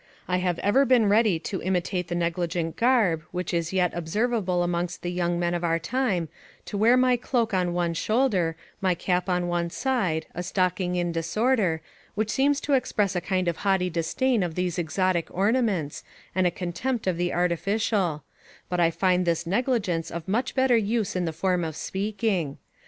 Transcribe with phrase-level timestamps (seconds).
[0.27, 5.03] I have ever been ready to imitate the negligent garb, which is yet observable amongst
[5.03, 6.27] the young men of our time,
[6.65, 11.11] to wear my cloak on one shoulder, my cap on one side, a stocking in
[11.11, 11.83] disorder,
[12.15, 16.49] which seems to express a kind of haughty disdain of these exotic ornaments, and a
[16.49, 18.23] contempt of the artificial;
[18.69, 22.57] but I find this negligence of much better use in the form of speaking.